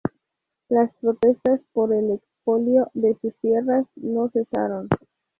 Las 0.69 0.91
protestas 0.95 1.61
por 1.73 1.93
el 1.93 2.09
expolio 2.13 2.89
de 2.95 3.15
sus 3.21 3.35
tierras, 3.35 3.85
no 3.97 4.29
cesaron. 4.29 4.89